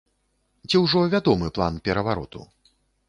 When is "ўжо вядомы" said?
0.85-1.51